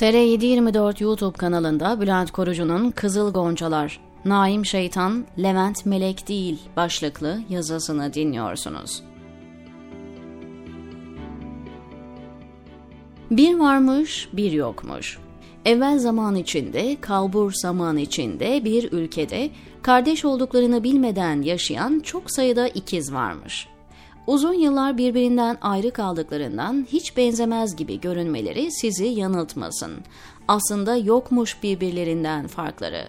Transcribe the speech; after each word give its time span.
TR724 0.00 1.02
YouTube 1.02 1.38
kanalında 1.38 2.00
Bülent 2.00 2.30
Korucu'nun 2.30 2.90
Kızıl 2.90 3.32
Goncalar, 3.32 4.00
Naim 4.24 4.66
Şeytan, 4.66 5.26
Levent 5.38 5.86
Melek 5.86 6.28
değil 6.28 6.58
başlıklı 6.76 7.40
yazısını 7.48 8.14
dinliyorsunuz. 8.14 9.02
Bir 13.30 13.58
varmış, 13.58 14.28
bir 14.32 14.52
yokmuş. 14.52 15.18
Evvel 15.64 15.98
zaman 15.98 16.34
içinde, 16.34 16.96
kalbur 17.00 17.52
zaman 17.52 17.96
içinde 17.96 18.64
bir 18.64 18.92
ülkede 18.92 19.50
kardeş 19.82 20.24
olduklarını 20.24 20.84
bilmeden 20.84 21.42
yaşayan 21.42 22.00
çok 22.00 22.30
sayıda 22.30 22.68
ikiz 22.68 23.12
varmış. 23.12 23.68
Uzun 24.26 24.54
yıllar 24.54 24.98
birbirinden 24.98 25.58
ayrı 25.60 25.90
kaldıklarından 25.90 26.86
hiç 26.92 27.16
benzemez 27.16 27.76
gibi 27.76 28.00
görünmeleri 28.00 28.72
sizi 28.72 29.06
yanıltmasın. 29.06 29.92
Aslında 30.48 30.96
yokmuş 30.96 31.62
birbirlerinden 31.62 32.46
farkları. 32.46 33.08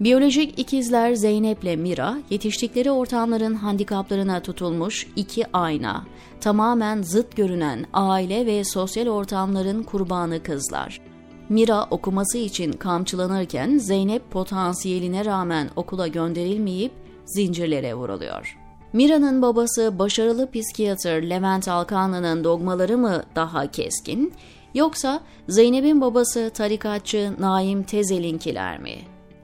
Biyolojik 0.00 0.58
ikizler 0.58 1.14
Zeynep 1.14 1.64
ile 1.64 1.76
Mira, 1.76 2.18
yetiştikleri 2.30 2.90
ortamların 2.90 3.54
handikaplarına 3.54 4.40
tutulmuş 4.40 5.06
iki 5.16 5.52
ayna. 5.52 6.06
Tamamen 6.40 7.02
zıt 7.02 7.36
görünen 7.36 7.86
aile 7.92 8.46
ve 8.46 8.64
sosyal 8.64 9.08
ortamların 9.08 9.82
kurbanı 9.82 10.42
kızlar. 10.42 11.00
Mira 11.48 11.86
okuması 11.90 12.38
için 12.38 12.72
kamçılanırken 12.72 13.78
Zeynep 13.78 14.30
potansiyeline 14.30 15.24
rağmen 15.24 15.70
okula 15.76 16.08
gönderilmeyip 16.08 16.92
zincirlere 17.24 17.94
vuruluyor. 17.94 18.59
Mira'nın 18.92 19.42
babası 19.42 19.98
başarılı 19.98 20.50
psikiyatr 20.50 21.08
Levent 21.08 21.68
Alkanlı'nın 21.68 22.44
dogmaları 22.44 22.98
mı 22.98 23.22
daha 23.36 23.70
keskin, 23.70 24.32
yoksa 24.74 25.20
Zeynep'in 25.48 26.00
babası 26.00 26.50
tarikatçı 26.54 27.32
Naim 27.38 27.82
Tezel'inkiler 27.82 28.80
mi? 28.80 28.94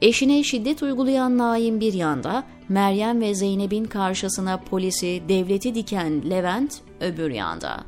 Eşine 0.02 0.42
şiddet 0.42 0.82
uygulayan 0.82 1.38
Naim 1.38 1.80
bir 1.80 1.92
yanda, 1.92 2.44
Meryem 2.68 3.20
ve 3.20 3.34
Zeynep'in 3.34 3.84
karşısına 3.84 4.56
polisi, 4.56 5.22
devleti 5.28 5.74
diken 5.74 6.30
Levent 6.30 6.80
öbür 7.00 7.30
yanda. 7.30 7.84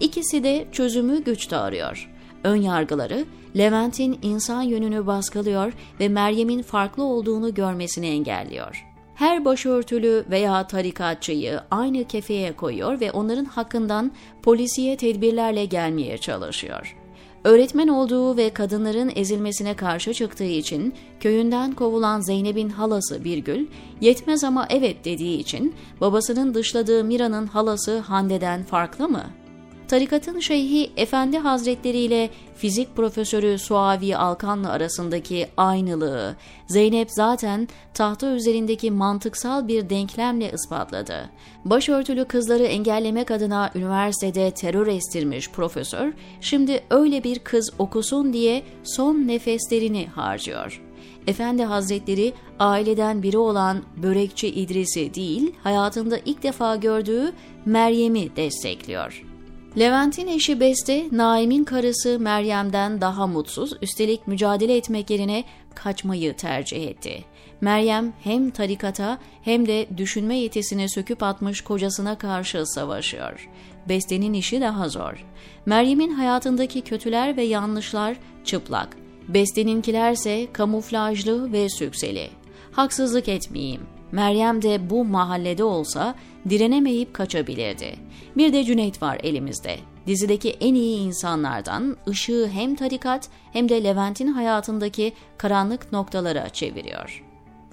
İkisi 0.00 0.44
de 0.44 0.66
çözümü 0.72 1.24
güçte 1.24 1.56
arıyor. 1.56 2.10
Ön 2.44 2.56
yargıları 2.56 3.24
Levent'in 3.56 4.18
insan 4.22 4.62
yönünü 4.62 5.06
baskılıyor 5.06 5.72
ve 6.00 6.08
Meryem'in 6.08 6.62
farklı 6.62 7.04
olduğunu 7.04 7.54
görmesini 7.54 8.06
engelliyor 8.06 8.85
her 9.16 9.44
başörtülü 9.44 10.24
veya 10.30 10.66
tarikatçıyı 10.66 11.60
aynı 11.70 12.04
kefeye 12.04 12.52
koyuyor 12.52 13.00
ve 13.00 13.12
onların 13.12 13.44
hakkından 13.44 14.12
polisiye 14.42 14.96
tedbirlerle 14.96 15.64
gelmeye 15.64 16.18
çalışıyor. 16.18 16.96
Öğretmen 17.44 17.88
olduğu 17.88 18.36
ve 18.36 18.50
kadınların 18.50 19.12
ezilmesine 19.16 19.76
karşı 19.76 20.14
çıktığı 20.14 20.44
için 20.44 20.94
köyünden 21.20 21.72
kovulan 21.72 22.20
Zeynep'in 22.20 22.68
halası 22.68 23.24
Birgül, 23.24 23.66
yetmez 24.00 24.44
ama 24.44 24.66
evet 24.70 25.04
dediği 25.04 25.38
için 25.38 25.74
babasının 26.00 26.54
dışladığı 26.54 27.04
Mira'nın 27.04 27.46
halası 27.46 27.98
Hande'den 27.98 28.64
farklı 28.64 29.08
mı?'' 29.08 29.45
Tarikatın 29.88 30.40
şeyhi 30.40 30.90
Efendi 30.96 31.38
Hazretleri 31.38 31.98
ile 31.98 32.30
fizik 32.56 32.96
profesörü 32.96 33.58
Suavi 33.58 34.16
Alkanlı 34.16 34.70
arasındaki 34.70 35.46
aynılığı 35.56 36.36
Zeynep 36.66 37.08
zaten 37.10 37.68
tahta 37.94 38.30
üzerindeki 38.30 38.90
mantıksal 38.90 39.68
bir 39.68 39.90
denklemle 39.90 40.52
ispatladı. 40.52 41.30
Başörtülü 41.64 42.24
kızları 42.24 42.62
engellemek 42.62 43.30
adına 43.30 43.70
üniversitede 43.74 44.50
terör 44.50 44.86
estirmiş 44.86 45.50
profesör, 45.50 46.12
şimdi 46.40 46.80
öyle 46.90 47.24
bir 47.24 47.38
kız 47.38 47.70
okusun 47.78 48.32
diye 48.32 48.62
son 48.84 49.14
nefeslerini 49.14 50.06
harcıyor. 50.06 50.82
Efendi 51.26 51.64
Hazretleri 51.64 52.32
aileden 52.58 53.22
biri 53.22 53.38
olan 53.38 53.82
börekçi 54.02 54.48
İdris'i 54.48 55.14
değil, 55.14 55.54
hayatında 55.62 56.18
ilk 56.18 56.42
defa 56.42 56.76
gördüğü 56.76 57.32
Meryem'i 57.64 58.36
destekliyor. 58.36 59.35
Levent'in 59.78 60.26
eşi 60.26 60.60
Beste, 60.60 61.08
Naim'in 61.12 61.64
karısı 61.64 62.18
Meryem'den 62.18 63.00
daha 63.00 63.26
mutsuz, 63.26 63.72
üstelik 63.82 64.26
mücadele 64.26 64.76
etmek 64.76 65.10
yerine 65.10 65.44
kaçmayı 65.74 66.36
tercih 66.36 66.88
etti. 66.88 67.24
Meryem 67.60 68.12
hem 68.22 68.50
tarikata 68.50 69.18
hem 69.42 69.66
de 69.66 69.86
düşünme 69.96 70.36
yetisini 70.36 70.90
söküp 70.90 71.22
atmış 71.22 71.60
kocasına 71.60 72.18
karşı 72.18 72.66
savaşıyor. 72.66 73.48
Beste'nin 73.88 74.32
işi 74.32 74.60
daha 74.60 74.88
zor. 74.88 75.24
Meryem'in 75.66 76.12
hayatındaki 76.12 76.80
kötüler 76.80 77.36
ve 77.36 77.42
yanlışlar 77.42 78.16
çıplak. 78.44 78.96
Beste'ninkilerse 79.28 80.52
kamuflajlı 80.52 81.52
ve 81.52 81.68
sükseli. 81.68 82.30
Haksızlık 82.72 83.28
etmeyeyim. 83.28 83.95
Meryem 84.12 84.62
de 84.62 84.90
bu 84.90 85.04
mahallede 85.04 85.64
olsa 85.64 86.14
direnemeyip 86.48 87.14
kaçabilirdi. 87.14 87.96
Bir 88.36 88.52
de 88.52 88.64
Cüneyt 88.64 89.02
var 89.02 89.20
elimizde. 89.22 89.76
Dizideki 90.06 90.50
en 90.50 90.74
iyi 90.74 90.98
insanlardan 90.98 91.96
ışığı 92.08 92.48
hem 92.52 92.74
tarikat 92.74 93.28
hem 93.52 93.68
de 93.68 93.84
Levent'in 93.84 94.26
hayatındaki 94.26 95.12
karanlık 95.38 95.92
noktalara 95.92 96.48
çeviriyor. 96.48 97.24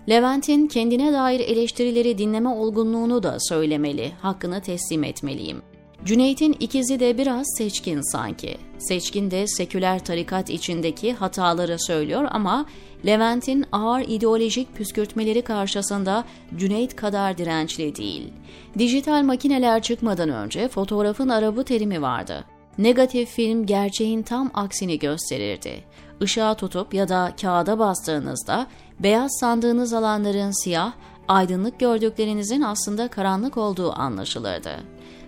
Levent'in 0.10 0.68
kendine 0.68 1.14
dair 1.14 1.40
eleştirileri 1.40 2.18
dinleme 2.18 2.50
olgunluğunu 2.50 3.24
da 3.24 3.38
söylemeli, 3.40 4.12
hakkını 4.22 4.62
teslim 4.62 5.04
etmeliyim. 5.04 5.62
Cüneyt'in 6.06 6.56
ikizi 6.60 7.00
de 7.00 7.18
biraz 7.18 7.48
seçkin 7.58 8.12
sanki. 8.12 8.58
Seçkin 8.78 9.32
de 9.32 9.48
seküler 9.48 10.06
tarikat 10.06 10.50
içindeki 10.50 11.14
hataları 11.14 11.80
söylüyor 11.80 12.28
ama 12.32 12.66
Levent'in 13.06 13.66
ağır 13.72 14.02
ideolojik 14.02 14.76
püskürtmeleri 14.76 15.42
karşısında 15.42 16.24
Cüneyt 16.58 16.96
kadar 16.96 17.38
dirençli 17.38 17.96
değil. 17.96 18.34
Dijital 18.80 19.24
makineler 19.24 19.82
çıkmadan 19.82 20.30
önce 20.30 20.68
fotoğrafın 20.68 21.30
arabı 21.30 21.64
terimi 21.64 22.02
vardı. 22.02 22.46
Negatif 22.78 23.30
film 23.30 23.66
gerçeğin 23.66 24.22
tam 24.22 24.52
aksini 24.54 25.00
gösterirdi. 25.00 25.84
Işığa 26.22 26.54
tutup 26.54 26.94
ya 26.94 27.10
da 27.10 27.34
kağıda 27.42 27.80
bastığınızda 27.80 28.68
beyaz 29.00 29.32
sandığınız 29.40 29.94
alanların 29.94 30.64
siyah, 30.64 30.92
aydınlık 31.28 31.80
gördüklerinizin 31.80 32.62
aslında 32.62 33.08
karanlık 33.08 33.58
olduğu 33.58 33.94
anlaşılırdı. 33.94 34.84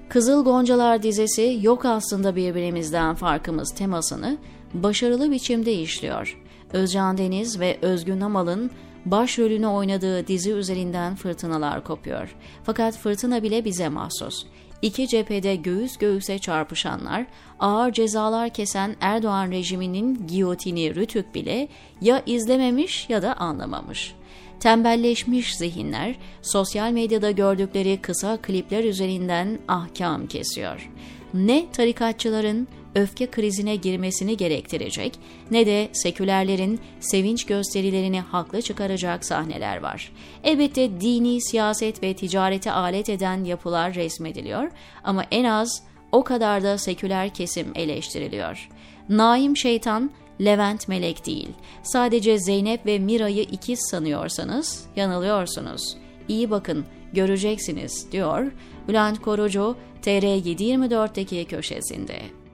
Kızıl 0.10 0.44
Goncalar 0.44 1.04
dizisi 1.04 1.60
yok 1.62 1.86
aslında 1.86 2.36
birbirimizden 2.36 3.16
farkımız 3.16 3.74
temasını 3.76 4.38
başarılı 4.74 5.32
biçimde 5.32 5.74
işliyor. 5.74 6.42
Özcan 6.74 7.18
Deniz 7.18 7.60
ve 7.60 7.78
Özgün 7.82 8.22
Amal'ın 8.22 8.72
başrolünü 9.06 9.68
oynadığı 9.68 10.28
dizi 10.28 10.52
üzerinden 10.52 11.16
fırtınalar 11.16 11.84
kopuyor. 11.84 12.36
Fakat 12.64 12.98
fırtına 12.98 13.44
bile 13.44 13.66
bize 13.66 13.90
mahsus. 13.90 14.46
İki 14.82 15.08
cephede 15.08 15.56
göğüs 15.56 15.98
göğüse 15.98 16.40
çarpışanlar, 16.40 17.26
ağır 17.60 17.92
cezalar 17.92 18.50
kesen 18.50 18.96
Erdoğan 19.02 19.52
rejiminin 19.52 20.28
giyotini 20.28 20.96
Rütük 20.96 21.36
bile 21.36 21.68
ya 22.02 22.24
izlememiş 22.26 23.10
ya 23.10 23.22
da 23.22 23.34
anlamamış. 23.34 24.16
Tembelleşmiş 24.66 25.56
zihinler 25.58 26.16
sosyal 26.42 26.92
medyada 26.92 27.32
gördükleri 27.32 28.02
kısa 28.02 28.38
klipler 28.38 28.84
üzerinden 28.84 29.60
ahkam 29.68 30.28
kesiyor. 30.28 30.90
Ne 31.34 31.72
tarikatçıların 31.72 32.68
öfke 32.96 33.32
krizine 33.32 33.76
girmesini 33.76 34.38
gerektirecek 34.38 35.20
ne 35.52 35.66
de 35.66 35.90
sekülerlerin 35.94 36.80
sevinç 37.00 37.46
gösterilerini 37.46 38.22
haklı 38.22 38.62
çıkaracak 38.62 39.26
sahneler 39.26 39.78
var. 39.78 40.12
Elbette 40.44 41.02
dini, 41.02 41.42
siyaset 41.42 42.04
ve 42.04 42.14
ticarete 42.14 42.72
alet 42.72 43.10
eden 43.10 43.44
yapılar 43.44 43.94
resmediliyor 43.94 44.72
ama 45.04 45.24
en 45.32 45.44
az 45.44 45.84
o 46.12 46.24
kadar 46.24 46.64
da 46.64 46.78
seküler 46.78 47.34
kesim 47.34 47.72
eleştiriliyor. 47.76 48.70
Naim 49.10 49.58
şeytan 49.58 50.12
Levent 50.42 50.88
Melek 50.88 51.26
değil. 51.26 51.50
Sadece 51.84 52.40
Zeynep 52.40 52.86
ve 52.86 53.00
Mira'yı 53.00 53.42
ikiz 53.42 53.80
sanıyorsanız 53.92 54.86
yanılıyorsunuz. 54.96 55.98
İyi 56.28 56.50
bakın, 56.52 56.86
göreceksiniz 57.14 58.12
diyor 58.12 58.52
Bülent 58.88 59.22
Korucu 59.22 59.76
TR724'deki 60.04 61.46
köşesinde. 61.46 62.45